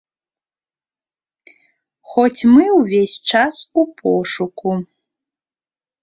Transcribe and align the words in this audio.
Хоць 2.13 2.41
мы 2.53 2.63
ўвесь 2.79 3.13
час 3.33 3.55
у 3.81 3.83
пошуку. 3.99 4.73